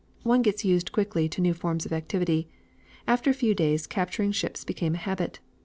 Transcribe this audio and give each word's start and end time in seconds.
One 0.23 0.41
gets 0.41 0.65
used 0.65 0.91
quickly 0.91 1.29
to 1.29 1.41
new 1.41 1.53
forms 1.53 1.85
of 1.85 1.93
activity. 1.93 2.49
After 3.07 3.29
a 3.29 3.35
few 3.35 3.53
days, 3.53 3.85
capturing 3.85 4.31
ships 4.31 4.63
became 4.63 4.95
a 4.95 5.03
habit. 5.05 5.39